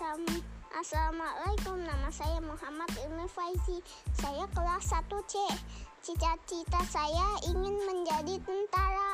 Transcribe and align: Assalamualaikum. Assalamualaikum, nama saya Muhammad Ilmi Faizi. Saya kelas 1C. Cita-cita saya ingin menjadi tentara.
Assalamualaikum. 0.00 0.40
Assalamualaikum, 0.72 1.76
nama 1.84 2.08
saya 2.08 2.40
Muhammad 2.40 2.88
Ilmi 3.04 3.28
Faizi. 3.28 3.84
Saya 4.16 4.48
kelas 4.48 4.96
1C. 4.96 5.36
Cita-cita 6.00 6.80
saya 6.88 7.36
ingin 7.44 7.76
menjadi 7.84 8.40
tentara. 8.40 9.09